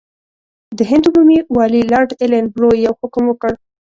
[0.77, 3.51] د هند عمومي والي لارډ ایلن برو یو حکم وکړ.